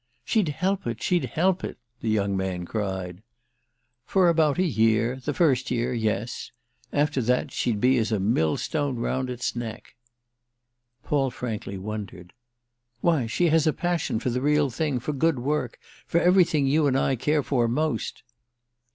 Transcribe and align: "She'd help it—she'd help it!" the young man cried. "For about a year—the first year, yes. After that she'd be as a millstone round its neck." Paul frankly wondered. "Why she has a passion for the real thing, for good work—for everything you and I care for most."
"She'd 0.25 0.49
help 0.49 0.87
it—she'd 0.87 1.25
help 1.25 1.63
it!" 1.63 1.77
the 1.99 2.09
young 2.09 2.35
man 2.35 2.65
cried. 2.65 3.21
"For 4.03 4.29
about 4.29 4.57
a 4.57 4.65
year—the 4.65 5.31
first 5.31 5.69
year, 5.69 5.93
yes. 5.93 6.49
After 6.91 7.21
that 7.21 7.51
she'd 7.51 7.79
be 7.79 7.99
as 7.99 8.11
a 8.11 8.19
millstone 8.19 8.95
round 8.95 9.29
its 9.29 9.55
neck." 9.55 9.93
Paul 11.03 11.29
frankly 11.29 11.77
wondered. 11.77 12.33
"Why 13.01 13.27
she 13.27 13.49
has 13.49 13.67
a 13.67 13.73
passion 13.73 14.19
for 14.19 14.31
the 14.31 14.41
real 14.41 14.71
thing, 14.71 14.99
for 14.99 15.13
good 15.13 15.37
work—for 15.37 16.19
everything 16.19 16.65
you 16.65 16.87
and 16.87 16.97
I 16.97 17.15
care 17.15 17.43
for 17.43 17.67
most." 17.67 18.23